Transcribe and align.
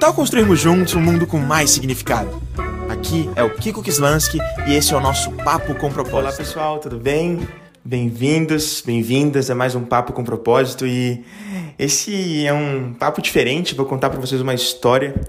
Tal 0.00 0.14
construirmos 0.14 0.60
juntos 0.60 0.94
um 0.94 1.00
mundo 1.00 1.26
com 1.26 1.38
mais 1.38 1.70
significado? 1.70 2.40
Aqui 2.88 3.28
é 3.34 3.42
o 3.42 3.52
Kiko 3.52 3.82
Kislansky 3.82 4.38
e 4.68 4.74
esse 4.74 4.94
é 4.94 4.96
o 4.96 5.00
nosso 5.00 5.32
Papo 5.32 5.74
com 5.74 5.90
Propósito. 5.90 6.18
Olá 6.18 6.32
pessoal, 6.32 6.78
tudo 6.78 6.98
bem? 6.98 7.40
Bem-vindos, 7.84 8.80
bem-vindas 8.86 9.50
a 9.50 9.56
mais 9.56 9.74
um 9.74 9.84
Papo 9.84 10.12
com 10.12 10.22
Propósito 10.22 10.86
e 10.86 11.24
esse 11.76 12.46
é 12.46 12.52
um 12.52 12.94
papo 12.94 13.20
diferente, 13.20 13.74
vou 13.74 13.86
contar 13.86 14.08
para 14.08 14.20
vocês 14.20 14.40
uma 14.40 14.54
história, 14.54 15.20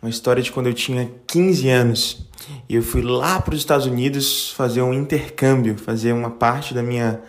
uma 0.00 0.08
história 0.08 0.40
de 0.40 0.52
quando 0.52 0.68
eu 0.68 0.74
tinha 0.74 1.10
15 1.26 1.68
anos 1.68 2.28
e 2.68 2.76
eu 2.76 2.82
fui 2.82 3.02
lá 3.02 3.40
para 3.40 3.54
os 3.54 3.60
Estados 3.60 3.86
Unidos 3.86 4.52
fazer 4.52 4.82
um 4.82 4.94
intercâmbio, 4.94 5.76
fazer 5.76 6.12
uma 6.12 6.30
parte 6.30 6.72
da 6.72 6.82
minha 6.82 7.20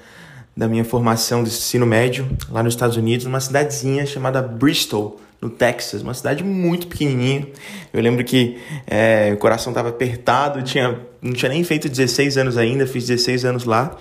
da 0.56 0.68
minha 0.68 0.84
formação 0.84 1.44
do 1.44 1.50
ensino 1.50 1.86
médio 1.86 2.28
lá 2.50 2.62
nos 2.64 2.74
Estados 2.74 2.98
Unidos, 2.98 3.26
numa 3.26 3.40
cidadezinha 3.40 4.08
chamada 4.08 4.42
Bristol, 4.42 5.20
no 5.42 5.50
Texas, 5.50 6.02
uma 6.02 6.14
cidade 6.14 6.44
muito 6.44 6.88
pequenininha. 6.88 7.48
Eu 7.94 8.02
lembro 8.02 8.24
que 8.24 8.58
é, 8.88 9.32
o 9.34 9.38
coração 9.38 9.72
estava 9.72 9.90
apertado, 9.90 10.62
tinha, 10.64 11.00
não 11.22 11.34
tinha 11.34 11.50
nem 11.50 11.64
feito 11.64 11.88
16 11.88 12.38
anos 12.38 12.58
ainda, 12.58 12.88
fiz 12.88 13.06
16 13.06 13.46
anos 13.46 13.64
lá 13.64 13.96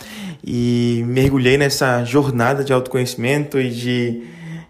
e 0.45 1.05
mergulhei 1.07 1.59
nessa 1.59 2.05
jornada 2.05 2.63
de 2.63 2.73
autoconhecimento 2.73 3.59
e 3.59 3.71
de 3.71 4.23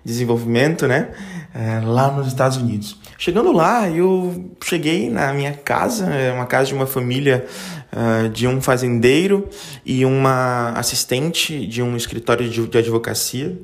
desenvolvimento, 0.04 0.86
né, 0.86 1.10
é, 1.54 1.80
lá 1.84 2.10
nos 2.10 2.28
Estados 2.28 2.56
Unidos. 2.56 2.96
Chegando 3.18 3.50
lá, 3.50 3.88
eu 3.88 4.52
cheguei 4.62 5.10
na 5.10 5.32
minha 5.32 5.52
casa, 5.52 6.06
é 6.06 6.32
uma 6.32 6.46
casa 6.46 6.66
de 6.66 6.74
uma 6.74 6.86
família 6.86 7.46
uh, 7.92 8.28
de 8.28 8.46
um 8.46 8.60
fazendeiro 8.60 9.48
e 9.84 10.04
uma 10.04 10.70
assistente 10.72 11.66
de 11.66 11.82
um 11.82 11.96
escritório 11.96 12.48
de, 12.48 12.66
de 12.66 12.78
advocacia, 12.78 13.58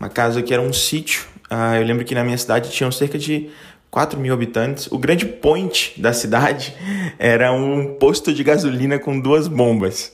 uma 0.00 0.08
casa 0.08 0.42
que 0.42 0.52
era 0.52 0.60
um 0.60 0.72
sítio. 0.72 1.26
Uh, 1.50 1.76
eu 1.76 1.84
lembro 1.84 2.04
que 2.04 2.14
na 2.14 2.24
minha 2.24 2.36
cidade 2.36 2.70
tinham 2.70 2.90
cerca 2.92 3.18
de 3.18 3.48
4 3.90 4.20
mil 4.20 4.32
habitantes. 4.34 4.86
O 4.90 4.98
grande 4.98 5.26
point 5.26 5.94
da 5.96 6.12
cidade 6.12 6.74
era 7.18 7.52
um 7.52 7.96
posto 7.98 8.32
de 8.32 8.44
gasolina 8.44 8.98
com 8.98 9.18
duas 9.18 9.48
bombas. 9.48 10.12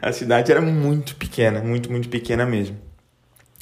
A 0.00 0.12
cidade 0.12 0.50
era 0.50 0.60
muito 0.60 1.16
pequena, 1.16 1.60
muito, 1.60 1.90
muito 1.90 2.08
pequena 2.08 2.46
mesmo. 2.46 2.76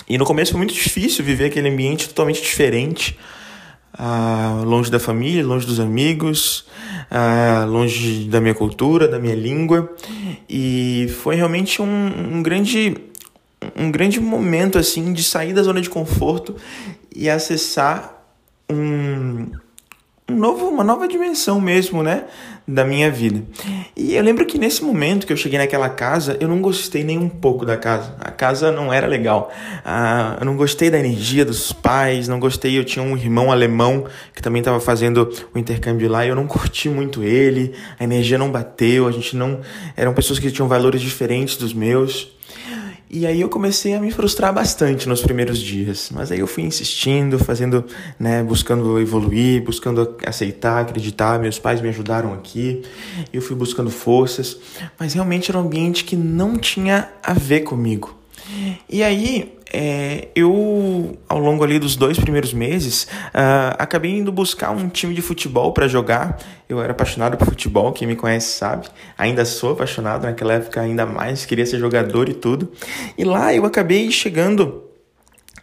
E 0.09 0.19
no 0.19 0.25
começo 0.25 0.53
foi 0.53 0.59
muito 0.59 0.75
difícil 0.75 1.25
viver 1.25 1.47
aquele 1.47 1.69
ambiente 1.69 2.09
totalmente 2.09 2.43
diferente 2.43 3.19
ah, 3.97 4.63
longe 4.65 4.91
da 4.91 4.99
família, 4.99 5.45
longe 5.45 5.67
dos 5.67 5.79
amigos, 5.79 6.67
ah, 7.11 7.65
longe 7.67 8.25
da 8.25 8.41
minha 8.41 8.55
cultura, 8.55 9.07
da 9.07 9.19
minha 9.19 9.35
língua. 9.35 9.93
E 10.49 11.09
foi 11.23 11.37
realmente 11.37 11.81
um, 11.81 12.37
um 12.37 12.43
grande 12.43 12.97
um 13.75 13.91
grande 13.91 14.21
momento 14.21 14.77
assim 14.77 15.15
de 15.15 15.23
sair 15.23 15.55
da 15.55 15.63
zona 15.63 15.81
de 15.81 15.89
conforto 15.89 16.55
e 17.15 17.31
acessar 17.31 18.25
um, 18.71 19.47
um 20.29 20.37
novo, 20.37 20.69
uma 20.69 20.83
nova 20.83 21.07
dimensão 21.07 21.61
mesmo, 21.61 22.03
né, 22.03 22.25
da 22.67 22.85
minha 22.85 23.11
vida. 23.11 23.43
E 23.95 24.15
eu 24.15 24.23
lembro 24.23 24.47
que 24.47 24.59
nesse 24.59 24.83
momento 24.83 25.27
que 25.27 25.33
eu 25.33 25.37
cheguei 25.37 25.59
naquela 25.59 25.89
casa, 25.89 26.37
eu 26.41 26.49
não 26.49 26.61
gostei 26.63 27.05
nem 27.05 27.19
um 27.19 27.29
pouco 27.29 27.67
da 27.67 27.77
casa. 27.77 28.17
A 28.19 28.31
casa 28.31 28.73
não 28.73 28.93
era 28.93 29.07
legal. 29.07 29.53
Ah, 29.85 30.37
eu 30.41 30.47
não 30.47 30.57
gostei 30.57 30.91
da 30.91 30.99
energia 30.99 31.45
dos 31.45 31.73
pais, 31.73 32.27
não 32.27 32.41
gostei. 32.41 32.79
Eu 32.79 32.85
tinha 32.85 33.05
um 33.05 33.17
irmão 33.17 33.53
alemão 33.53 34.07
que 34.35 34.41
também 34.41 34.61
estava 34.61 34.81
fazendo 34.81 35.31
o 35.55 35.59
intercâmbio 35.59 36.09
lá 36.09 36.25
e 36.25 36.31
eu 36.31 36.35
não 36.35 36.47
curti 36.47 36.89
muito 36.89 37.23
ele. 37.23 37.75
A 38.01 38.05
energia 38.05 38.39
não 38.39 38.51
bateu, 38.51 39.07
a 39.07 39.13
gente 39.13 39.37
não. 39.37 39.61
Eram 39.95 40.15
pessoas 40.15 40.39
que 40.39 40.51
tinham 40.51 40.67
valores 40.67 41.03
diferentes 41.03 41.57
dos 41.57 41.75
meus. 41.75 42.33
E 43.17 43.29
aí 43.29 43.43
eu 43.43 43.49
comecei 43.49 43.95
a 43.95 44.01
me 44.01 44.11
frustrar 44.11 44.53
bastante 44.53 45.09
nos 45.09 45.23
primeiros 45.23 45.61
dias, 45.61 46.11
mas 46.13 46.33
aí 46.33 46.41
eu 46.41 46.49
fui 46.49 46.65
insistindo, 46.65 47.39
fazendo, 47.39 47.85
né, 48.19 48.43
buscando 48.43 48.99
evoluir, 48.99 49.63
buscando 49.63 50.17
aceitar, 50.27 50.81
acreditar. 50.81 51.39
Meus 51.39 51.57
pais 51.57 51.81
me 51.81 51.89
ajudaram 51.89 52.35
aqui, 52.35 52.83
eu 53.33 53.41
fui 53.41 53.55
buscando 53.55 53.89
forças, 53.89 54.59
mas 54.99 55.15
realmente 55.15 55.49
era 55.49 55.59
um 55.59 55.61
ambiente 55.61 56.03
que 56.03 56.17
não 56.17 56.59
tinha 56.59 57.09
a 57.23 57.33
ver 57.33 57.61
comigo. 57.61 58.24
E 58.89 59.03
aí 59.03 59.55
é, 59.77 60.29
eu, 60.37 61.19
ao 61.29 61.39
longo 61.39 61.65
ali 61.65 61.81
dos 61.81 61.97
dois 61.97 62.17
primeiros 62.17 62.53
meses, 62.53 63.09
uh, 63.35 63.75
acabei 63.77 64.19
indo 64.19 64.31
buscar 64.31 64.71
um 64.71 64.89
time 64.89 65.13
de 65.13 65.21
futebol 65.21 65.73
para 65.73 65.89
jogar. 65.89 66.39
Eu 66.69 66.81
era 66.81 66.93
apaixonado 66.93 67.37
por 67.37 67.47
futebol, 67.49 67.93
quem 67.93 68.07
me 68.07 68.15
conhece 68.15 68.57
sabe. 68.57 68.87
Ainda 69.19 69.45
sou 69.45 69.73
apaixonado, 69.73 70.25
naquela 70.25 70.55
época 70.55 70.81
ainda 70.81 71.05
mais, 71.05 71.45
queria 71.45 71.67
ser 71.67 71.81
jogador 71.81 72.29
e 72.29 72.35
tudo. 72.35 72.71
E 73.19 73.25
lá 73.25 73.53
eu 73.53 73.65
acabei 73.65 74.13
chegando 74.13 74.85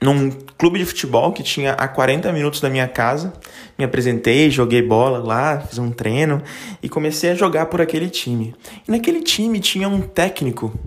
num 0.02 0.30
clube 0.58 0.80
de 0.80 0.86
futebol 0.86 1.31
que 1.31 1.42
tinha 1.42 1.72
a 1.74 1.88
40 1.88 2.34
minutos 2.34 2.59
da 2.59 2.69
minha 2.69 2.90
casa. 2.90 3.31
Me 3.78 3.86
apresentei, 3.86 4.50
joguei 4.52 4.81
bola 4.81 5.19
lá, 5.19 5.62
fiz 5.62 5.78
um 5.78 5.90
treino 5.90 6.42
e 6.84 6.90
comecei 6.90 7.30
a 7.30 7.36
jogar 7.36 7.68
por 7.68 7.80
aquele 7.80 8.09
time. 8.09 8.53
E 8.86 8.92
naquele 8.92 9.22
time 9.22 9.59
tinha 9.62 9.88
um 9.88 10.02
técnico 10.02 10.78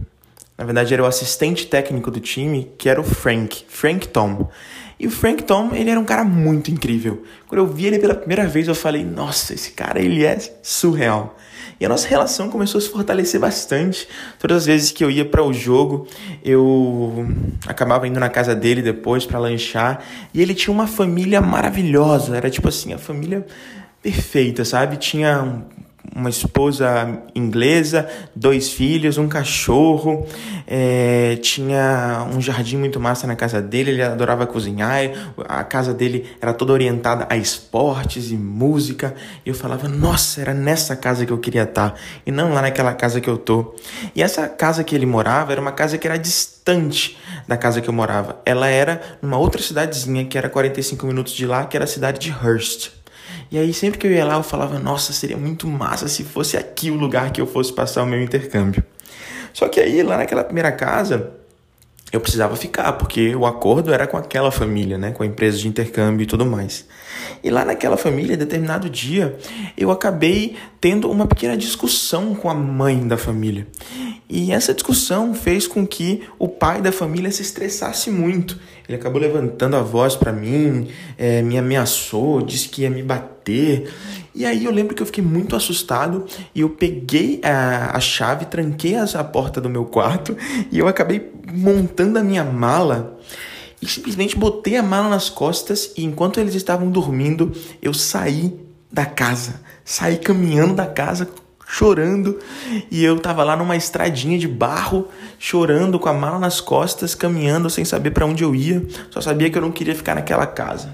na 0.56 0.64
verdade, 0.64 0.94
era 0.94 1.02
o 1.02 1.06
assistente 1.06 1.66
técnico 1.66 2.10
do 2.10 2.20
time, 2.20 2.70
que 2.78 2.88
era 2.88 3.00
o 3.00 3.04
Frank, 3.04 3.64
Frank 3.68 4.08
Tom. 4.08 4.48
E 4.98 5.06
o 5.06 5.10
Frank 5.10 5.42
Tom, 5.42 5.74
ele 5.74 5.90
era 5.90 5.98
um 5.98 6.04
cara 6.04 6.24
muito 6.24 6.70
incrível. 6.70 7.24
Quando 7.48 7.60
eu 7.60 7.66
vi 7.66 7.86
ele 7.86 7.98
pela 7.98 8.14
primeira 8.14 8.46
vez, 8.46 8.68
eu 8.68 8.74
falei: 8.74 9.04
"Nossa, 9.04 9.52
esse 9.52 9.72
cara 9.72 10.00
ele 10.00 10.24
é 10.24 10.38
surreal". 10.62 11.36
E 11.80 11.84
a 11.84 11.88
nossa 11.88 12.06
relação 12.06 12.48
começou 12.48 12.78
a 12.78 12.82
se 12.82 12.88
fortalecer 12.88 13.40
bastante. 13.40 14.06
Todas 14.38 14.58
as 14.58 14.66
vezes 14.66 14.92
que 14.92 15.02
eu 15.02 15.10
ia 15.10 15.24
para 15.24 15.42
o 15.42 15.52
jogo, 15.52 16.06
eu 16.44 17.26
acabava 17.66 18.06
indo 18.06 18.20
na 18.20 18.28
casa 18.28 18.54
dele 18.54 18.80
depois 18.80 19.26
para 19.26 19.40
lanchar, 19.40 20.04
e 20.32 20.40
ele 20.40 20.54
tinha 20.54 20.72
uma 20.72 20.86
família 20.86 21.40
maravilhosa, 21.40 22.36
era 22.36 22.48
tipo 22.48 22.68
assim, 22.68 22.92
a 22.92 22.98
família 22.98 23.44
perfeita, 24.00 24.64
sabe? 24.64 24.96
Tinha 24.98 25.64
uma 26.14 26.28
esposa 26.28 27.22
inglesa, 27.34 28.08
dois 28.34 28.70
filhos, 28.72 29.18
um 29.18 29.28
cachorro, 29.28 30.26
é, 30.66 31.36
tinha 31.42 32.26
um 32.34 32.40
jardim 32.40 32.76
muito 32.76 33.00
massa 33.00 33.26
na 33.26 33.36
casa 33.36 33.60
dele, 33.60 33.90
ele 33.90 34.02
adorava 34.02 34.46
cozinhar, 34.46 35.10
a 35.48 35.64
casa 35.64 35.94
dele 35.94 36.26
era 36.40 36.52
toda 36.52 36.72
orientada 36.72 37.26
a 37.30 37.36
esportes 37.36 38.30
e 38.30 38.36
música, 38.36 39.14
e 39.44 39.48
eu 39.48 39.54
falava, 39.54 39.88
nossa, 39.88 40.40
era 40.40 40.52
nessa 40.52 40.94
casa 40.94 41.24
que 41.24 41.32
eu 41.32 41.38
queria 41.38 41.62
estar, 41.62 41.94
e 42.26 42.30
não 42.30 42.52
lá 42.52 42.62
naquela 42.62 42.94
casa 42.94 43.20
que 43.20 43.28
eu 43.28 43.38
tô. 43.38 43.74
E 44.14 44.22
essa 44.22 44.48
casa 44.48 44.84
que 44.84 44.94
ele 44.94 45.06
morava 45.06 45.52
era 45.52 45.60
uma 45.60 45.72
casa 45.72 45.98
que 45.98 46.06
era 46.06 46.18
distante 46.18 47.18
da 47.46 47.56
casa 47.56 47.80
que 47.80 47.88
eu 47.88 47.94
morava, 47.94 48.40
ela 48.44 48.68
era 48.68 49.00
numa 49.20 49.36
outra 49.36 49.60
cidadezinha 49.60 50.24
que 50.24 50.38
era 50.38 50.48
45 50.48 51.06
minutos 51.06 51.32
de 51.32 51.46
lá, 51.46 51.64
que 51.66 51.76
era 51.76 51.84
a 51.84 51.88
cidade 51.88 52.18
de 52.18 52.30
Hearst. 52.30 53.03
E 53.54 53.58
aí 53.58 53.72
sempre 53.72 54.00
que 54.00 54.06
eu 54.08 54.10
ia 54.10 54.24
lá 54.24 54.34
eu 54.34 54.42
falava, 54.42 54.80
nossa, 54.80 55.12
seria 55.12 55.36
muito 55.36 55.68
massa 55.68 56.08
se 56.08 56.24
fosse 56.24 56.56
aqui 56.56 56.90
o 56.90 56.96
lugar 56.96 57.30
que 57.30 57.40
eu 57.40 57.46
fosse 57.46 57.72
passar 57.72 58.02
o 58.02 58.06
meu 58.06 58.20
intercâmbio. 58.20 58.82
Só 59.52 59.68
que 59.68 59.78
aí 59.78 60.02
lá 60.02 60.16
naquela 60.16 60.42
primeira 60.42 60.72
casa 60.72 61.32
eu 62.14 62.20
precisava 62.20 62.54
ficar, 62.54 62.92
porque 62.92 63.34
o 63.34 63.44
acordo 63.44 63.92
era 63.92 64.06
com 64.06 64.16
aquela 64.16 64.52
família, 64.52 64.96
né, 64.96 65.10
com 65.10 65.24
a 65.24 65.26
empresa 65.26 65.58
de 65.58 65.66
intercâmbio 65.66 66.22
e 66.22 66.26
tudo 66.26 66.46
mais. 66.46 66.86
E 67.42 67.50
lá 67.50 67.64
naquela 67.64 67.96
família, 67.96 68.36
determinado 68.36 68.88
dia, 68.88 69.36
eu 69.76 69.90
acabei 69.90 70.54
tendo 70.80 71.10
uma 71.10 71.26
pequena 71.26 71.56
discussão 71.56 72.32
com 72.32 72.48
a 72.48 72.54
mãe 72.54 73.06
da 73.08 73.16
família. 73.16 73.66
E 74.30 74.52
essa 74.52 74.72
discussão 74.72 75.34
fez 75.34 75.66
com 75.66 75.84
que 75.84 76.22
o 76.38 76.46
pai 76.46 76.80
da 76.80 76.92
família 76.92 77.32
se 77.32 77.42
estressasse 77.42 78.10
muito. 78.10 78.60
Ele 78.88 78.96
acabou 78.96 79.20
levantando 79.20 79.74
a 79.76 79.82
voz 79.82 80.14
para 80.14 80.32
mim, 80.32 80.88
é, 81.18 81.42
me 81.42 81.58
ameaçou, 81.58 82.42
disse 82.42 82.68
que 82.68 82.82
ia 82.82 82.90
me 82.90 83.02
bater. 83.02 83.92
E 84.34 84.44
aí 84.44 84.64
eu 84.64 84.72
lembro 84.72 84.94
que 84.94 85.02
eu 85.02 85.06
fiquei 85.06 85.22
muito 85.22 85.54
assustado 85.54 86.24
e 86.54 86.62
eu 86.62 86.70
peguei 86.70 87.40
a, 87.44 87.96
a 87.96 88.00
chave, 88.00 88.46
tranquei 88.46 88.96
a 88.96 89.24
porta 89.24 89.60
do 89.60 89.70
meu 89.70 89.84
quarto 89.84 90.36
e 90.72 90.78
eu 90.78 90.88
acabei 90.88 91.32
montando 91.52 92.18
a 92.18 92.24
minha 92.24 92.42
mala 92.42 93.18
e 93.80 93.86
simplesmente 93.86 94.36
botei 94.36 94.76
a 94.76 94.82
mala 94.82 95.08
nas 95.08 95.30
costas 95.30 95.92
e 95.96 96.04
enquanto 96.04 96.40
eles 96.40 96.54
estavam 96.54 96.90
dormindo, 96.90 97.52
eu 97.80 97.94
saí 97.94 98.58
da 98.90 99.06
casa, 99.06 99.60
saí 99.84 100.16
caminhando 100.16 100.74
da 100.74 100.86
casa 100.86 101.28
chorando 101.74 102.38
e 102.88 103.04
eu 103.04 103.18
tava 103.18 103.42
lá 103.42 103.56
numa 103.56 103.74
estradinha 103.74 104.38
de 104.38 104.46
barro, 104.46 105.08
chorando 105.40 105.98
com 105.98 106.08
a 106.08 106.12
mala 106.12 106.38
nas 106.38 106.60
costas, 106.60 107.16
caminhando 107.16 107.68
sem 107.68 107.84
saber 107.84 108.12
para 108.12 108.24
onde 108.24 108.44
eu 108.44 108.54
ia, 108.54 108.80
só 109.10 109.20
sabia 109.20 109.50
que 109.50 109.58
eu 109.58 109.62
não 109.62 109.72
queria 109.72 109.94
ficar 109.94 110.14
naquela 110.14 110.46
casa. 110.46 110.92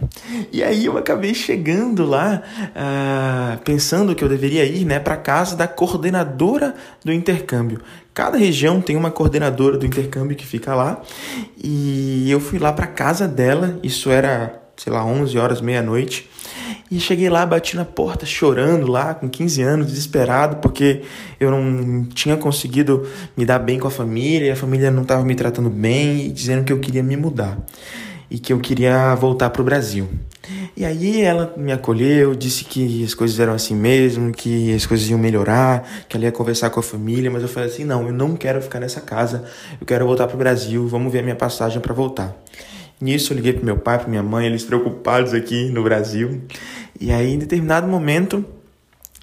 E 0.51 0.63
aí 0.63 0.87
eu 0.87 0.97
acabei 0.97 1.35
chegando 1.35 2.07
lá, 2.07 2.43
uh, 2.71 3.63
pensando 3.63 4.15
que 4.15 4.25
eu 4.25 4.29
deveria 4.29 4.65
ir, 4.65 4.87
né, 4.87 4.99
para 4.99 5.19
casa 5.19 5.55
da 5.55 5.69
coordenadora 5.69 6.75
do 7.05 7.13
intercâmbio. 7.13 7.83
Cada 8.15 8.39
região 8.39 8.81
tem 8.81 8.97
uma 8.97 9.11
coordenadora 9.11 9.77
do 9.77 9.85
intercâmbio 9.85 10.35
que 10.35 10.47
fica 10.47 10.75
lá, 10.75 11.03
e 11.63 12.31
eu 12.31 12.41
fui 12.41 12.59
lá 12.59 12.73
para 12.73 12.87
casa 12.87 13.29
dela, 13.29 13.79
isso 13.83 14.09
era, 14.09 14.63
sei 14.79 14.91
lá, 14.91 15.05
11 15.05 15.37
horas, 15.37 15.61
meia-noite. 15.61 16.30
E 16.91 16.99
cheguei 16.99 17.31
lá, 17.31 17.47
bati 17.47 17.77
na 17.77 17.85
porta 17.85 18.27
chorando 18.27 18.89
lá, 18.89 19.15
com 19.15 19.29
15 19.29 19.63
anos, 19.63 19.87
desesperado, 19.87 20.57
porque 20.57 21.03
eu 21.39 21.51
não 21.51 22.05
tinha 22.05 22.37
conseguido 22.37 23.07
me 23.37 23.47
dar 23.47 23.61
bem 23.61 23.79
com 23.79 23.87
a 23.87 23.91
família, 23.91 24.53
a 24.53 24.57
família 24.57 24.91
não 24.91 25.03
estava 25.03 25.25
me 25.25 25.35
tratando 25.37 25.71
bem, 25.71 26.27
e 26.27 26.31
dizendo 26.31 26.65
que 26.65 26.73
eu 26.73 26.81
queria 26.81 27.03
me 27.03 27.17
mudar 27.17 27.59
e 28.31 28.39
que 28.39 28.53
eu 28.53 28.61
queria 28.61 29.15
voltar 29.17 29.51
para 29.51 29.61
o 29.61 29.65
Brasil. 29.65 30.09
E 30.77 30.85
aí 30.85 31.21
ela 31.21 31.53
me 31.57 31.73
acolheu, 31.73 32.35
disse 32.35 32.65
que 32.65 33.05
as 33.05 33.13
coisas 33.13 33.39
eram 33.39 33.53
assim 33.53 33.75
mesmo, 33.75 34.33
que 34.33 34.73
as 34.73 34.87
coisas 34.87 35.09
iam 35.09 35.19
melhorar, 35.19 35.87
que 36.09 36.17
ela 36.17 36.25
ia 36.25 36.33
conversar 36.33 36.71
com 36.71 36.81
a 36.81 36.83
família, 36.83 37.31
mas 37.31 37.43
eu 37.43 37.49
falei 37.49 37.69
assim: 37.69 37.85
não, 37.85 38.07
eu 38.07 38.13
não 38.13 38.37
quero 38.37 38.63
ficar 38.63 38.81
nessa 38.81 39.01
casa, 39.01 39.45
eu 39.81 39.87
quero 39.87 40.07
voltar 40.07 40.27
para 40.27 40.37
o 40.37 40.39
Brasil, 40.39 40.87
vamos 40.87 41.13
ver 41.13 41.19
a 41.19 41.23
minha 41.23 41.37
passagem 41.37 41.81
para 41.81 41.93
voltar. 41.93 42.35
Nisso 43.01 43.33
eu 43.33 43.37
liguei 43.37 43.55
pro 43.55 43.65
meu 43.65 43.79
pai, 43.79 43.99
pra 43.99 44.09
minha 44.09 44.23
mãe, 44.23 44.47
eles 44.47 44.63
preocupados 44.63 45.33
aqui 45.33 45.71
no 45.71 45.83
Brasil. 45.83 46.43
E 47.01 47.11
aí, 47.11 47.33
em 47.33 47.39
determinado 47.39 47.89
momento, 47.89 48.45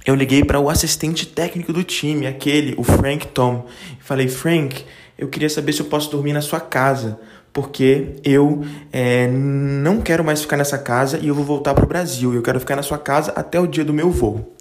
eu 0.03 0.15
liguei 0.15 0.43
para 0.43 0.59
o 0.59 0.67
assistente 0.67 1.27
técnico 1.27 1.71
do 1.71 1.83
time, 1.83 2.25
aquele, 2.25 2.73
o 2.75 2.83
Frank 2.83 3.27
Tom. 3.27 3.67
Falei, 3.99 4.27
Frank, 4.27 4.83
eu 5.15 5.27
queria 5.27 5.47
saber 5.47 5.73
se 5.73 5.81
eu 5.81 5.85
posso 5.85 6.09
dormir 6.09 6.33
na 6.33 6.41
sua 6.41 6.59
casa, 6.59 7.19
porque 7.53 8.15
eu 8.23 8.65
é, 8.91 9.27
não 9.27 10.01
quero 10.01 10.23
mais 10.23 10.41
ficar 10.41 10.57
nessa 10.57 10.79
casa 10.79 11.19
e 11.19 11.27
eu 11.27 11.35
vou 11.35 11.45
voltar 11.45 11.75
para 11.75 11.85
o 11.85 11.87
Brasil. 11.87 12.33
Eu 12.33 12.41
quero 12.41 12.59
ficar 12.59 12.75
na 12.75 12.81
sua 12.81 12.97
casa 12.97 13.31
até 13.35 13.59
o 13.59 13.67
dia 13.67 13.85
do 13.85 13.93
meu 13.93 14.09
voo. 14.09 14.55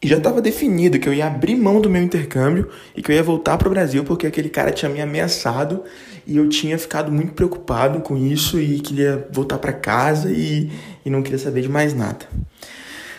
E 0.00 0.08
já 0.08 0.16
estava 0.16 0.40
definido 0.40 0.98
que 0.98 1.08
eu 1.08 1.14
ia 1.14 1.26
abrir 1.26 1.54
mão 1.54 1.80
do 1.80 1.88
meu 1.88 2.02
intercâmbio 2.02 2.68
e 2.96 3.00
que 3.02 3.12
eu 3.12 3.14
ia 3.14 3.22
voltar 3.22 3.56
para 3.56 3.68
o 3.68 3.70
Brasil 3.70 4.02
porque 4.02 4.26
aquele 4.26 4.48
cara 4.48 4.72
tinha 4.72 4.90
me 4.90 5.00
ameaçado 5.00 5.84
e 6.26 6.36
eu 6.36 6.48
tinha 6.48 6.76
ficado 6.76 7.12
muito 7.12 7.34
preocupado 7.34 8.00
com 8.00 8.16
isso 8.16 8.58
e 8.58 8.80
queria 8.80 9.28
voltar 9.30 9.58
para 9.58 9.72
casa 9.72 10.28
e, 10.32 10.72
e 11.04 11.10
não 11.10 11.22
queria 11.22 11.38
saber 11.38 11.62
de 11.62 11.68
mais 11.68 11.94
nada. 11.94 12.26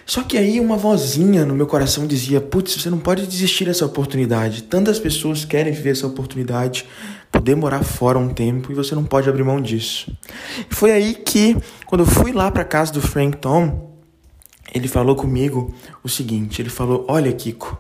Só 0.06 0.22
que 0.22 0.38
aí 0.38 0.60
uma 0.60 0.76
vozinha 0.76 1.46
no 1.46 1.56
meu 1.56 1.66
coração 1.66 2.06
dizia: 2.06 2.42
Putz, 2.42 2.74
você 2.74 2.90
não 2.90 3.00
pode 3.00 3.26
desistir 3.26 3.66
dessa 3.66 3.86
oportunidade. 3.86 4.64
Tantas 4.64 5.00
pessoas 5.00 5.46
querem 5.46 5.72
viver 5.72 5.92
essa 5.92 6.06
oportunidade, 6.06 6.86
poder 7.32 7.56
morar 7.56 7.84
fora 7.84 8.20
um 8.20 8.30
tempo 8.30 8.72
e 8.72 8.76
você 8.76 8.94
não 8.96 9.06
pode 9.06 9.30
abrir 9.30 9.44
mão 9.44 9.62
disso. 9.62 10.12
E 10.70 10.76
foi 10.76 10.92
aí 10.92 11.16
que, 11.16 11.56
quando 11.86 12.02
eu 12.02 12.06
fui 12.06 12.34
lá 12.34 12.52
para 12.52 12.66
casa 12.66 12.92
do 12.92 13.02
Frank 13.02 13.38
Tom, 13.38 13.94
ele 14.74 14.88
falou 14.88 15.16
comigo 15.16 15.74
o 16.04 16.10
seguinte: 16.10 16.62
ele 16.62 16.70
falou, 16.70 17.06
olha, 17.08 17.32
Kiko, 17.32 17.78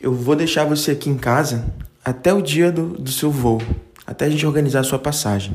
eu 0.00 0.14
vou 0.14 0.36
deixar 0.36 0.64
você 0.64 0.92
aqui 0.92 1.10
em 1.10 1.18
casa 1.18 1.74
até 2.04 2.32
o 2.32 2.40
dia 2.40 2.70
do, 2.70 2.90
do 2.90 3.10
seu 3.10 3.30
voo, 3.30 3.60
até 4.06 4.26
a 4.26 4.30
gente 4.30 4.46
organizar 4.46 4.80
a 4.80 4.84
sua 4.84 4.98
passagem. 4.98 5.54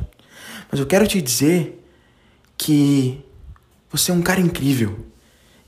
Mas 0.70 0.78
eu 0.78 0.86
quero 0.86 1.06
te 1.06 1.22
dizer 1.22 1.82
que 2.56 3.24
você 3.90 4.10
é 4.10 4.14
um 4.14 4.22
cara 4.22 4.40
incrível 4.40 5.06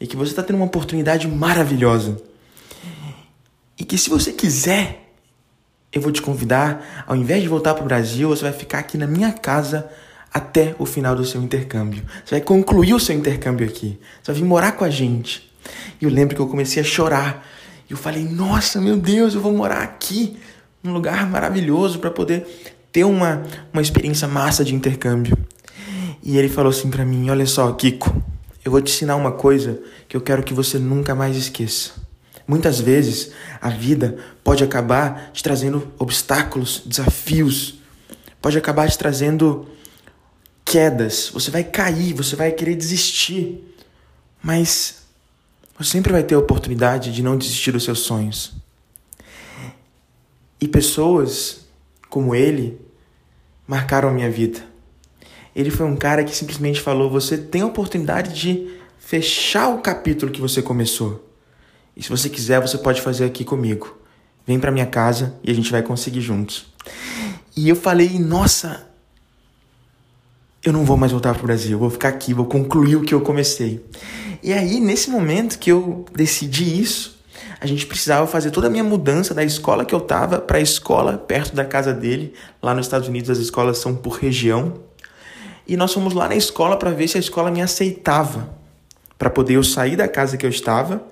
e 0.01 0.07
que 0.07 0.17
você 0.17 0.31
está 0.31 0.43
tendo 0.43 0.57
uma 0.57 0.67
oportunidade 0.67 1.27
maravilhosa. 1.27 2.21
E 3.79 3.85
que 3.85 3.97
se 3.97 4.11
você 4.11 4.33
quiser, 4.33 5.13
eu 5.93 6.01
vou 6.01 6.13
te 6.13 6.21
convidar, 6.21 7.05
ao 7.07 7.17
invés 7.17 7.43
de 7.43 7.49
voltar 7.49 7.75
para 7.75 7.83
o 7.83 7.87
Brasil, 7.87 8.29
você 8.29 8.43
vai 8.43 8.53
ficar 8.53 8.81
aqui 8.81 8.99
na 8.99 9.07
minha 9.07 9.33
casa 9.33 9.89
até 10.33 10.75
o 10.79 10.85
final 10.85 11.15
do 11.15 11.25
seu 11.25 11.43
intercâmbio. 11.43 12.03
Você 12.25 12.35
vai 12.35 12.41
concluir 12.41 12.95
o 12.95 13.01
seu 13.01 13.15
intercâmbio 13.15 13.67
aqui. 13.67 13.99
Você 14.23 14.33
vai 14.33 14.41
vir 14.41 14.47
morar 14.47 14.73
com 14.73 14.85
a 14.85 14.91
gente. 14.91 15.51
E 16.01 16.05
eu 16.05 16.11
lembro 16.11 16.35
que 16.35 16.41
eu 16.41 16.49
comecei 16.49 16.83
a 16.83 16.85
chorar. 16.85 17.47
E 17.89 17.93
eu 17.93 17.97
falei: 17.97 18.25
Nossa, 18.25 18.81
meu 18.81 18.97
Deus, 18.97 19.35
eu 19.35 19.41
vou 19.41 19.53
morar 19.53 19.83
aqui, 19.83 20.37
num 20.83 20.93
lugar 20.93 21.29
maravilhoso 21.29 21.99
para 21.99 22.11
poder 22.11 22.47
ter 22.93 23.05
uma, 23.05 23.43
uma 23.73 23.83
experiência 23.83 24.29
massa 24.29 24.65
de 24.65 24.75
intercâmbio. 24.75 25.37
E 26.29 26.37
ele 26.37 26.51
falou 26.51 26.69
assim 26.69 26.91
para 26.91 27.07
mim: 27.07 27.31
Olha 27.31 27.47
só, 27.47 27.73
Kiko, 27.73 28.23
eu 28.63 28.71
vou 28.71 28.83
te 28.83 28.93
ensinar 28.93 29.17
uma 29.17 29.33
coisa 29.33 29.81
que 30.07 30.15
eu 30.15 30.21
quero 30.21 30.43
que 30.43 30.53
você 30.53 30.79
nunca 30.79 31.15
mais 31.15 31.35
esqueça. 31.35 31.93
Muitas 32.47 32.79
vezes 32.79 33.33
a 33.63 33.71
vida 33.71 34.19
pode 34.45 34.63
acabar 34.63 35.31
te 35.33 35.43
trazendo 35.43 35.91
obstáculos, 35.99 36.83
desafios, 36.85 37.79
pode 38.43 38.59
acabar 38.59 38.91
te 38.91 38.99
trazendo 38.99 39.67
quedas, 40.67 41.31
você 41.33 41.51
vai 41.51 41.65
cair, 41.65 42.13
você 42.13 42.37
vai 42.37 42.53
querer 42.53 42.75
desistir, 42.75 43.65
mas 44.43 45.05
você 45.79 45.93
sempre 45.93 46.13
vai 46.13 46.23
ter 46.23 46.35
a 46.35 46.39
oportunidade 46.39 47.11
de 47.11 47.23
não 47.23 47.39
desistir 47.39 47.73
dos 47.73 47.85
seus 47.85 48.01
sonhos. 48.01 48.53
E 50.61 50.69
pessoas 50.69 51.61
como 52.11 52.35
ele 52.35 52.79
marcaram 53.67 54.11
a 54.11 54.13
minha 54.13 54.31
vida. 54.31 54.69
Ele 55.59 55.73
foi 55.73 55.87
um 55.87 55.97
cara 55.97 56.23
que 56.23 56.37
simplesmente 56.37 56.81
falou: 56.81 57.11
você 57.11 57.37
tem 57.37 57.63
a 57.63 57.67
oportunidade 57.67 58.33
de 58.33 58.71
fechar 58.97 59.69
o 59.71 59.79
capítulo 59.79 60.31
que 60.31 60.41
você 60.41 60.63
começou. 60.63 61.29
E 61.97 62.03
se 62.03 62.09
você 62.09 62.29
quiser, 62.29 62.61
você 62.61 62.79
pode 62.79 63.03
fazer 63.03 63.25
aqui 63.25 63.45
comigo. 63.45 63.99
Vem 64.47 64.61
para 64.61 64.71
minha 64.71 64.87
casa 64.87 65.35
e 65.43 65.51
a 65.51 65.55
gente 65.55 65.73
vai 65.73 65.83
conseguir 65.83 66.21
juntos. 66.21 66.67
E 67.57 67.69
eu 67.69 67.75
falei: 67.75 68.21
nossa, 68.21 68.87
eu 70.65 70.73
não 70.73 70.85
vou 70.85 70.97
mais 70.97 71.11
voltar 71.11 71.35
para 71.35 71.43
o 71.43 71.47
Brasil, 71.47 71.73
eu 71.73 71.79
vou 71.81 71.91
ficar 71.91 72.11
aqui, 72.11 72.33
vou 72.33 72.47
concluir 72.47 72.95
o 72.95 73.03
que 73.03 73.13
eu 73.13 73.21
comecei. 73.21 73.85
E 74.41 74.53
aí, 74.53 74.79
nesse 74.79 75.11
momento 75.11 75.59
que 75.59 75.73
eu 75.73 76.05
decidi 76.15 76.81
isso, 76.81 77.19
a 77.61 77.67
gente 77.67 77.85
precisava 77.85 78.29
fazer 78.29 78.53
toda 78.53 78.69
a 78.69 78.71
minha 78.71 78.85
mudança 78.85 79.35
da 79.35 79.43
escola 79.43 79.85
que 79.85 79.93
eu 79.93 79.99
estava 79.99 80.39
para 80.39 80.59
a 80.59 80.61
escola 80.61 81.19
perto 81.19 81.57
da 81.57 81.65
casa 81.65 81.93
dele. 81.93 82.33
Lá 82.63 82.73
nos 82.75 82.87
Estados 82.87 83.09
Unidos 83.09 83.29
as 83.29 83.39
escolas 83.39 83.79
são 83.79 83.97
por 83.97 84.19
região. 84.19 84.87
E 85.69 85.77
nós 85.77 85.93
fomos 85.93 86.15
lá 86.15 86.27
na 86.27 86.35
escola 86.35 86.79
para 86.79 86.91
ver 86.91 87.07
se 87.07 87.19
a 87.19 87.21
escola 87.21 87.51
me 87.51 87.61
aceitava, 87.61 88.57
para 89.19 89.29
poder 89.29 89.55
eu 89.55 89.63
sair 89.63 89.97
da 89.97 90.09
casa 90.09 90.39
que 90.39 90.47
eu 90.47 90.51
estava 90.51 91.03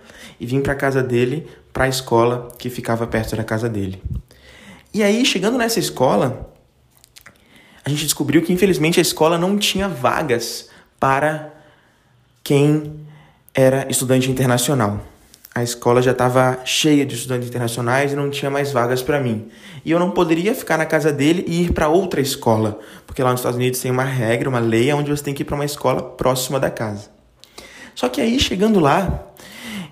e 0.41 0.47
vir 0.47 0.63
para 0.63 0.73
a 0.73 0.77
casa 0.77 1.03
dele, 1.03 1.47
para 1.73 1.85
a 1.85 1.89
escola 1.89 2.49
que 2.59 2.71
ficava 2.71 3.07
perto 3.07 3.37
da 3.37 3.45
casa 3.45 3.69
dele. 3.69 4.03
E 4.95 5.03
aí, 5.03 5.27
chegando 5.27 5.59
nessa 5.59 5.79
escola, 5.79 6.51
a 7.85 7.91
gente 7.91 8.05
descobriu 8.05 8.41
que 8.41 8.53
infelizmente 8.53 8.99
a 8.99 9.03
escola 9.03 9.37
não 9.37 9.59
tinha 9.59 9.89
vagas 9.89 10.71
para 10.99 11.53
quem 12.43 13.07
era 13.53 13.87
estudante 13.91 14.31
internacional. 14.31 15.05
A 15.57 15.63
escola 15.63 16.03
já 16.03 16.11
estava 16.11 16.61
cheia 16.67 17.07
de 17.07 17.15
estudantes 17.15 17.49
internacionais 17.49 18.13
e 18.13 18.15
não 18.15 18.29
tinha 18.29 18.51
mais 18.51 18.73
vagas 18.73 19.01
para 19.01 19.19
mim. 19.19 19.49
E 19.87 19.91
eu 19.91 19.99
não 19.99 20.11
poderia 20.11 20.55
ficar 20.55 20.77
na 20.77 20.85
casa 20.85 21.11
dele 21.11 21.47
e 21.49 21.63
ir 21.63 21.73
para 21.73 21.89
outra 21.89 22.21
escola, 22.21 22.79
porque 23.07 23.23
lá 23.23 23.31
nos 23.31 23.41
Estados 23.41 23.57
Unidos 23.57 23.81
tem 23.81 23.91
uma 23.91 24.05
regra, 24.05 24.51
uma 24.51 24.59
lei 24.59 24.93
onde 24.93 25.11
você 25.11 25.25
tem 25.25 25.33
que 25.33 25.41
ir 25.41 25.47
para 25.47 25.55
uma 25.55 25.65
escola 25.65 26.03
próxima 26.03 26.61
da 26.61 26.69
casa. 26.69 27.09
Só 27.95 28.07
que 28.11 28.21
aí, 28.21 28.39
chegando 28.39 28.79
lá, 28.79 29.29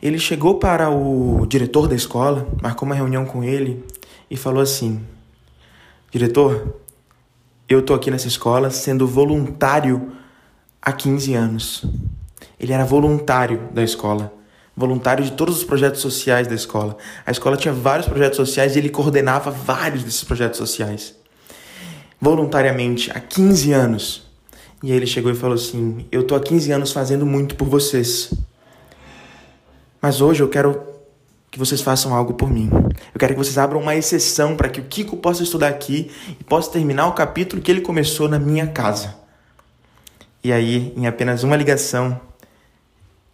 ele 0.03 0.19
chegou 0.19 0.59
para 0.59 0.91
o 0.91 1.47
diretor 1.47 1.89
da 1.89 1.95
escola, 1.95 2.47
marcou 2.61 2.85
uma 2.85 2.95
reunião 2.95 3.25
com 3.25 3.43
ele 3.43 3.83
e 4.31 4.37
falou 4.37 4.63
assim: 4.63 5.01
Diretor, 6.11 6.75
eu 7.67 7.81
tô 7.81 7.95
aqui 7.95 8.11
nessa 8.11 8.29
escola 8.29 8.69
sendo 8.69 9.07
voluntário 9.07 10.13
há 10.83 10.93
15 10.93 11.33
anos. 11.33 11.87
Ele 12.61 12.75
era 12.75 12.85
voluntário 12.85 13.71
da 13.73 13.83
escola, 13.83 14.31
voluntário 14.77 15.25
de 15.25 15.33
todos 15.33 15.57
os 15.57 15.65
projetos 15.65 16.01
sociais 16.01 16.47
da 16.47 16.55
escola. 16.55 16.97
A 17.25 17.31
escola 17.31 17.57
tinha 17.57 17.73
vários 17.73 18.09
projetos 18.09 18.37
sociais 18.37 18.75
e 18.75 18.79
ele 18.79 18.89
coordenava 18.89 19.51
vários 19.51 20.03
desses 20.03 20.25
projetos 20.25 20.59
sociais. 20.59 21.15
Voluntariamente, 22.21 23.11
há 23.13 23.21
15 23.21 23.73
anos. 23.73 24.23
E 24.83 24.91
aí 24.91 24.97
ele 24.97 25.07
chegou 25.07 25.31
e 25.31 25.35
falou 25.35 25.55
assim: 25.55 26.07
Eu 26.11 26.25
tô 26.25 26.35
há 26.35 26.41
15 26.41 26.73
anos 26.73 26.93
fazendo 26.93 27.25
muito 27.25 27.55
por 27.55 27.69
vocês. 27.69 28.33
Mas 30.01 30.21
hoje 30.21 30.43
eu 30.43 30.49
quero 30.49 30.83
que 31.51 31.59
vocês 31.59 31.81
façam 31.81 32.13
algo 32.13 32.35
por 32.35 32.51
mim. 32.51 32.69
Eu 33.15 33.19
quero 33.19 33.33
que 33.33 33.39
vocês 33.39 33.57
abram 33.57 33.81
uma 33.81 33.95
exceção 33.95 34.57
para 34.57 34.69
que 34.69 34.81
o 34.81 34.85
Kiko 34.85 35.17
possa 35.17 35.43
estudar 35.43 35.69
aqui 35.69 36.11
e 36.29 36.45
possa 36.45 36.71
terminar 36.71 37.07
o 37.07 37.13
capítulo 37.13 37.63
que 37.63 37.71
ele 37.71 37.81
começou 37.81 38.29
na 38.29 38.39
minha 38.39 38.67
casa. 38.67 39.15
E 40.43 40.53
aí, 40.53 40.93
em 40.97 41.07
apenas 41.07 41.43
uma 41.43 41.57
ligação, 41.57 42.21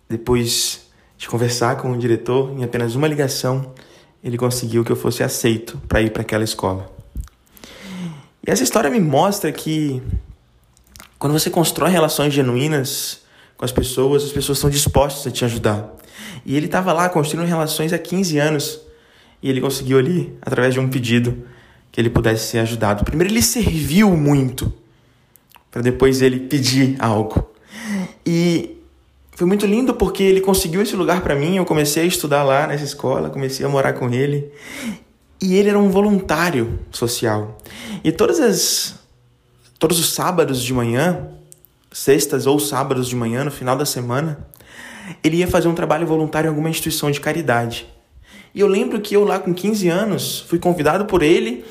depois 0.08 0.89
de 1.20 1.28
conversar 1.28 1.76
com 1.76 1.92
o 1.92 1.98
diretor, 1.98 2.50
em 2.58 2.64
apenas 2.64 2.94
uma 2.94 3.06
ligação, 3.06 3.74
ele 4.24 4.38
conseguiu 4.38 4.82
que 4.82 4.90
eu 4.90 4.96
fosse 4.96 5.22
aceito 5.22 5.76
para 5.86 6.00
ir 6.00 6.10
para 6.12 6.22
aquela 6.22 6.42
escola. 6.42 6.90
E 8.42 8.50
essa 8.50 8.62
história 8.62 8.88
me 8.88 8.98
mostra 8.98 9.52
que 9.52 10.02
quando 11.18 11.34
você 11.34 11.50
constrói 11.50 11.90
relações 11.90 12.32
genuínas 12.32 13.20
com 13.58 13.66
as 13.66 13.70
pessoas, 13.70 14.24
as 14.24 14.32
pessoas 14.32 14.56
estão 14.56 14.70
dispostas 14.70 15.26
a 15.26 15.30
te 15.30 15.44
ajudar. 15.44 15.94
E 16.46 16.56
ele 16.56 16.64
estava 16.64 16.90
lá 16.90 17.06
construindo 17.10 17.46
relações 17.46 17.92
há 17.92 17.98
15 17.98 18.38
anos. 18.38 18.80
E 19.42 19.50
ele 19.50 19.60
conseguiu 19.60 19.98
ali, 19.98 20.34
através 20.40 20.72
de 20.72 20.80
um 20.80 20.88
pedido, 20.88 21.46
que 21.92 22.00
ele 22.00 22.08
pudesse 22.08 22.46
ser 22.46 22.60
ajudado. 22.60 23.04
Primeiro 23.04 23.30
ele 23.30 23.42
serviu 23.42 24.16
muito, 24.16 24.72
para 25.70 25.82
depois 25.82 26.22
ele 26.22 26.40
pedir 26.40 26.96
algo. 26.98 27.46
E 28.24 28.79
foi 29.40 29.46
muito 29.46 29.64
lindo 29.64 29.94
porque 29.94 30.22
ele 30.22 30.42
conseguiu 30.42 30.82
esse 30.82 30.94
lugar 30.94 31.22
para 31.22 31.34
mim. 31.34 31.56
Eu 31.56 31.64
comecei 31.64 32.02
a 32.02 32.06
estudar 32.06 32.42
lá 32.42 32.66
nessa 32.66 32.84
escola, 32.84 33.30
comecei 33.30 33.64
a 33.64 33.70
morar 33.70 33.94
com 33.94 34.10
ele. 34.10 34.52
E 35.40 35.54
ele 35.54 35.70
era 35.70 35.78
um 35.78 35.88
voluntário 35.88 36.78
social. 36.90 37.56
E 38.04 38.12
todas 38.12 38.38
as 38.38 38.96
todos 39.78 39.98
os 39.98 40.12
sábados 40.12 40.62
de 40.62 40.74
manhã, 40.74 41.26
sextas 41.90 42.46
ou 42.46 42.60
sábados 42.60 43.08
de 43.08 43.16
manhã 43.16 43.42
no 43.42 43.50
final 43.50 43.78
da 43.78 43.86
semana, 43.86 44.46
ele 45.24 45.38
ia 45.38 45.48
fazer 45.48 45.68
um 45.68 45.74
trabalho 45.74 46.06
voluntário 46.06 46.46
em 46.46 46.50
alguma 46.50 46.68
instituição 46.68 47.10
de 47.10 47.18
caridade. 47.18 47.86
E 48.54 48.60
eu 48.60 48.66
lembro 48.66 49.00
que 49.00 49.16
eu 49.16 49.24
lá 49.24 49.38
com 49.38 49.54
15 49.54 49.88
anos 49.88 50.40
fui 50.40 50.58
convidado 50.58 51.06
por 51.06 51.22
ele 51.22 51.64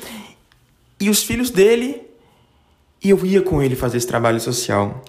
e 0.98 1.08
os 1.08 1.22
filhos 1.22 1.50
dele 1.50 2.02
e 3.02 3.10
eu 3.10 3.24
ia 3.24 3.42
com 3.42 3.62
ele 3.62 3.74
fazer 3.74 3.96
esse 3.98 4.06
trabalho 4.06 4.40
social. 4.40 5.02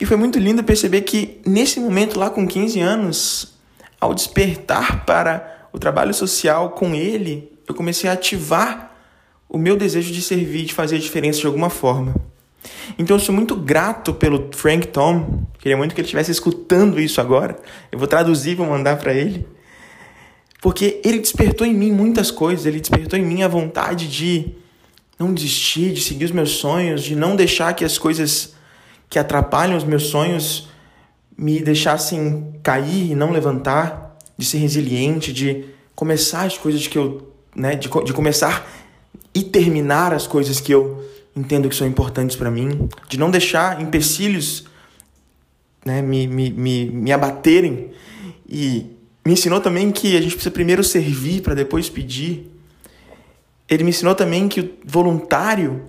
E 0.00 0.06
foi 0.06 0.16
muito 0.16 0.38
lindo 0.38 0.62
perceber 0.62 1.02
que 1.02 1.40
nesse 1.44 1.80
momento, 1.80 2.18
lá 2.18 2.30
com 2.30 2.46
15 2.46 2.80
anos, 2.80 3.54
ao 4.00 4.14
despertar 4.14 5.04
para 5.04 5.68
o 5.72 5.78
trabalho 5.78 6.14
social 6.14 6.70
com 6.70 6.94
ele, 6.94 7.52
eu 7.68 7.74
comecei 7.74 8.08
a 8.08 8.12
ativar 8.12 8.94
o 9.48 9.58
meu 9.58 9.76
desejo 9.76 10.12
de 10.12 10.22
servir, 10.22 10.64
de 10.64 10.74
fazer 10.74 10.96
a 10.96 10.98
diferença 10.98 11.40
de 11.40 11.46
alguma 11.46 11.70
forma. 11.70 12.14
Então 12.98 13.16
eu 13.16 13.20
sou 13.20 13.34
muito 13.34 13.54
grato 13.54 14.14
pelo 14.14 14.50
Frank 14.52 14.88
Tom. 14.88 15.44
Queria 15.58 15.76
muito 15.76 15.94
que 15.94 16.00
ele 16.00 16.06
estivesse 16.06 16.30
escutando 16.30 17.00
isso 17.00 17.20
agora. 17.20 17.56
Eu 17.90 17.98
vou 17.98 18.08
traduzir 18.08 18.54
vou 18.54 18.66
mandar 18.66 18.96
para 18.96 19.12
ele. 19.12 19.46
Porque 20.60 21.00
ele 21.04 21.18
despertou 21.18 21.66
em 21.66 21.74
mim 21.74 21.92
muitas 21.92 22.30
coisas, 22.30 22.66
ele 22.66 22.80
despertou 22.80 23.18
em 23.18 23.24
mim 23.24 23.42
a 23.42 23.48
vontade 23.48 24.08
de 24.08 24.54
não 25.18 25.32
desistir, 25.32 25.92
de 25.92 26.00
seguir 26.00 26.26
os 26.26 26.30
meus 26.30 26.50
sonhos, 26.50 27.02
de 27.02 27.16
não 27.16 27.36
deixar 27.36 27.74
que 27.74 27.84
as 27.84 27.98
coisas 27.98 28.54
que 29.08 29.18
atrapalham 29.18 29.76
os 29.76 29.84
meus 29.84 30.04
sonhos 30.04 30.68
me 31.36 31.60
deixassem 31.60 32.54
cair 32.62 33.10
e 33.12 33.14
não 33.14 33.30
levantar, 33.30 34.16
de 34.36 34.44
ser 34.44 34.58
resiliente, 34.58 35.32
de 35.32 35.64
começar 35.94 36.44
as 36.44 36.58
coisas 36.58 36.86
que 36.86 36.98
eu, 36.98 37.32
né, 37.54 37.74
de, 37.74 37.88
de 37.88 38.12
começar 38.12 38.68
e 39.34 39.42
terminar 39.42 40.12
as 40.12 40.26
coisas 40.26 40.60
que 40.60 40.72
eu 40.72 41.04
entendo 41.34 41.68
que 41.68 41.76
são 41.76 41.86
importantes 41.86 42.36
para 42.36 42.50
mim, 42.50 42.88
de 43.08 43.18
não 43.18 43.30
deixar 43.30 43.80
empecilhos 43.80 44.64
né, 45.84 46.02
me, 46.02 46.26
me, 46.26 46.50
me, 46.50 46.86
me 46.86 47.12
abaterem. 47.12 47.90
E 48.48 48.86
me 49.24 49.32
ensinou 49.32 49.60
também 49.60 49.90
que 49.92 50.16
a 50.16 50.20
gente 50.20 50.32
precisa 50.32 50.50
primeiro 50.50 50.82
servir 50.82 51.42
para 51.42 51.54
depois 51.54 51.88
pedir. 51.88 52.50
Ele 53.68 53.84
me 53.84 53.90
ensinou 53.90 54.14
também 54.14 54.48
que 54.48 54.60
o 54.60 54.76
voluntário 54.84 55.88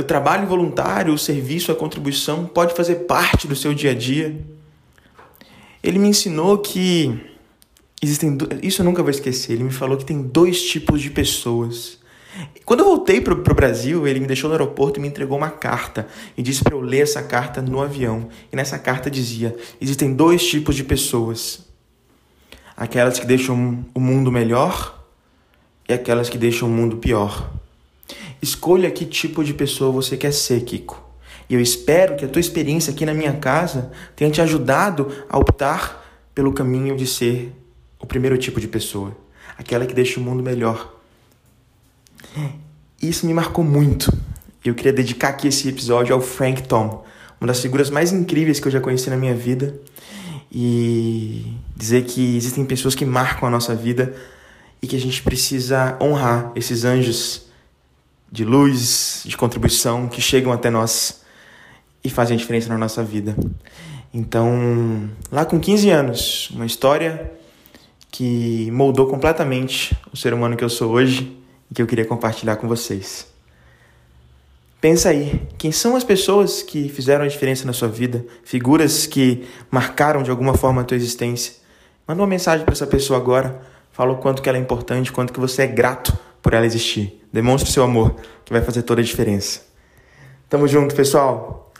o 0.00 0.02
trabalho 0.02 0.46
voluntário, 0.46 1.12
o 1.12 1.18
serviço, 1.18 1.70
a 1.70 1.74
contribuição 1.74 2.46
pode 2.46 2.74
fazer 2.74 3.06
parte 3.06 3.46
do 3.46 3.54
seu 3.54 3.74
dia 3.74 3.90
a 3.90 3.94
dia. 3.94 4.34
Ele 5.82 5.98
me 5.98 6.08
ensinou 6.08 6.58
que 6.58 7.20
existem. 8.02 8.36
Isso 8.62 8.80
eu 8.80 8.84
nunca 8.84 9.02
vou 9.02 9.10
esquecer. 9.10 9.52
Ele 9.52 9.64
me 9.64 9.70
falou 9.70 9.96
que 9.96 10.04
tem 10.04 10.22
dois 10.22 10.62
tipos 10.62 11.00
de 11.00 11.10
pessoas. 11.10 11.98
Quando 12.64 12.80
eu 12.80 12.86
voltei 12.86 13.20
para 13.20 13.34
o 13.34 13.54
Brasil, 13.54 14.06
ele 14.06 14.20
me 14.20 14.26
deixou 14.26 14.48
no 14.48 14.54
aeroporto 14.54 14.98
e 14.98 15.02
me 15.02 15.08
entregou 15.08 15.36
uma 15.36 15.50
carta 15.50 16.06
e 16.36 16.42
disse 16.42 16.62
para 16.62 16.74
eu 16.74 16.80
ler 16.80 17.02
essa 17.02 17.22
carta 17.22 17.60
no 17.60 17.80
avião. 17.82 18.28
E 18.52 18.56
nessa 18.56 18.78
carta 18.78 19.10
dizia: 19.10 19.54
existem 19.80 20.14
dois 20.14 20.46
tipos 20.46 20.76
de 20.76 20.84
pessoas: 20.84 21.66
aquelas 22.76 23.18
que 23.18 23.26
deixam 23.26 23.84
o 23.94 24.00
mundo 24.00 24.32
melhor 24.32 24.99
e 25.90 25.92
aquelas 25.92 26.28
que 26.28 26.38
deixam 26.38 26.68
o 26.68 26.70
mundo 26.70 26.98
pior. 26.98 27.50
Escolha 28.40 28.88
que 28.92 29.04
tipo 29.04 29.42
de 29.42 29.52
pessoa 29.52 29.90
você 29.90 30.16
quer 30.16 30.32
ser, 30.32 30.60
Kiko. 30.60 31.02
E 31.48 31.54
eu 31.54 31.60
espero 31.60 32.14
que 32.14 32.24
a 32.24 32.28
tua 32.28 32.38
experiência 32.38 32.92
aqui 32.92 33.04
na 33.04 33.12
minha 33.12 33.32
casa 33.32 33.90
tenha 34.14 34.30
te 34.30 34.40
ajudado 34.40 35.10
a 35.28 35.36
optar 35.36 36.08
pelo 36.32 36.52
caminho 36.52 36.96
de 36.96 37.08
ser 37.08 37.52
o 37.98 38.06
primeiro 38.06 38.38
tipo 38.38 38.60
de 38.60 38.68
pessoa, 38.68 39.16
aquela 39.58 39.84
que 39.84 39.92
deixa 39.92 40.20
o 40.20 40.22
mundo 40.22 40.44
melhor. 40.44 40.94
Isso 43.02 43.26
me 43.26 43.34
marcou 43.34 43.64
muito. 43.64 44.16
Eu 44.64 44.76
queria 44.76 44.92
dedicar 44.92 45.30
aqui 45.30 45.48
esse 45.48 45.68
episódio 45.68 46.14
ao 46.14 46.20
Frank 46.20 46.62
Tom, 46.68 47.04
uma 47.40 47.48
das 47.48 47.60
figuras 47.60 47.90
mais 47.90 48.12
incríveis 48.12 48.60
que 48.60 48.68
eu 48.68 48.72
já 48.72 48.80
conheci 48.80 49.10
na 49.10 49.16
minha 49.16 49.34
vida, 49.34 49.74
e 50.52 51.52
dizer 51.76 52.04
que 52.04 52.36
existem 52.36 52.64
pessoas 52.64 52.94
que 52.94 53.04
marcam 53.04 53.48
a 53.48 53.50
nossa 53.50 53.74
vida 53.74 54.14
e 54.82 54.86
que 54.86 54.96
a 54.96 55.00
gente 55.00 55.22
precisa 55.22 55.96
honrar 56.00 56.52
esses 56.54 56.84
anjos 56.84 57.46
de 58.30 58.44
luz, 58.44 59.22
de 59.26 59.36
contribuição 59.36 60.08
que 60.08 60.20
chegam 60.20 60.52
até 60.52 60.70
nós 60.70 61.22
e 62.02 62.08
fazem 62.08 62.34
a 62.34 62.38
diferença 62.38 62.68
na 62.68 62.78
nossa 62.78 63.02
vida. 63.02 63.36
Então, 64.12 65.08
lá 65.30 65.44
com 65.44 65.60
15 65.60 65.90
anos, 65.90 66.50
uma 66.50 66.66
história 66.66 67.32
que 68.10 68.70
moldou 68.72 69.06
completamente 69.06 69.96
o 70.12 70.16
ser 70.16 70.34
humano 70.34 70.56
que 70.56 70.64
eu 70.64 70.68
sou 70.68 70.90
hoje 70.92 71.36
e 71.70 71.74
que 71.74 71.82
eu 71.82 71.86
queria 71.86 72.04
compartilhar 72.04 72.56
com 72.56 72.66
vocês. 72.66 73.28
Pensa 74.80 75.10
aí, 75.10 75.46
quem 75.58 75.70
são 75.70 75.94
as 75.94 76.02
pessoas 76.02 76.62
que 76.62 76.88
fizeram 76.88 77.24
a 77.24 77.28
diferença 77.28 77.66
na 77.66 77.72
sua 77.72 77.86
vida, 77.86 78.24
figuras 78.42 79.06
que 79.06 79.46
marcaram 79.70 80.22
de 80.22 80.30
alguma 80.30 80.54
forma 80.54 80.80
a 80.80 80.84
tua 80.84 80.96
existência? 80.96 81.54
Manda 82.08 82.22
uma 82.22 82.26
mensagem 82.26 82.64
para 82.64 82.72
essa 82.72 82.86
pessoa 82.86 83.18
agora, 83.18 83.60
fala 84.00 84.12
o 84.12 84.16
quanto 84.16 84.40
que 84.40 84.48
ela 84.48 84.56
é 84.56 84.60
importante, 84.62 85.12
quanto 85.12 85.30
que 85.30 85.38
você 85.38 85.64
é 85.64 85.66
grato 85.66 86.16
por 86.40 86.54
ela 86.54 86.64
existir. 86.64 87.22
Demonstre 87.30 87.68
o 87.68 87.72
seu 87.72 87.82
amor, 87.82 88.16
que 88.46 88.50
vai 88.50 88.62
fazer 88.62 88.80
toda 88.80 89.02
a 89.02 89.04
diferença. 89.04 89.60
Tamo 90.48 90.66
junto, 90.66 90.94
pessoal. 90.94 91.70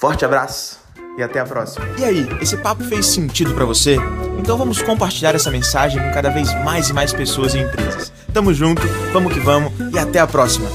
Forte 0.00 0.24
abraço 0.24 0.80
e 1.18 1.22
até 1.22 1.38
a 1.38 1.44
próxima. 1.44 1.86
E 1.98 2.04
aí, 2.04 2.26
esse 2.40 2.56
papo 2.56 2.82
fez 2.84 3.04
sentido 3.04 3.52
para 3.52 3.66
você? 3.66 3.98
Então 4.38 4.56
vamos 4.56 4.80
compartilhar 4.80 5.34
essa 5.34 5.50
mensagem 5.50 6.02
com 6.02 6.10
cada 6.12 6.30
vez 6.30 6.50
mais 6.64 6.88
e 6.88 6.94
mais 6.94 7.12
pessoas 7.12 7.52
e 7.52 7.58
empresas. 7.58 8.10
Tamo 8.32 8.54
junto, 8.54 8.80
vamos 9.12 9.34
que 9.34 9.40
vamos 9.40 9.70
e 9.92 9.98
até 9.98 10.18
a 10.18 10.26
próxima. 10.26 10.70